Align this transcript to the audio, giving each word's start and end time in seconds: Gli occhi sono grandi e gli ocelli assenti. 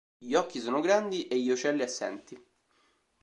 Gli 0.17 0.33
occhi 0.33 0.59
sono 0.59 0.79
grandi 0.79 1.27
e 1.27 1.39
gli 1.39 1.51
ocelli 1.51 1.83
assenti. 1.83 2.35